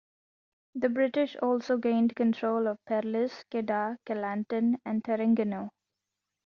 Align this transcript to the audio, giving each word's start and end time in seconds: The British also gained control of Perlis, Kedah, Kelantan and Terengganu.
The 0.73 0.89
British 0.89 1.35
also 1.43 1.77
gained 1.77 2.15
control 2.15 2.67
of 2.67 2.79
Perlis, 2.89 3.43
Kedah, 3.51 3.97
Kelantan 4.03 4.77
and 4.83 5.03
Terengganu. 5.03 5.69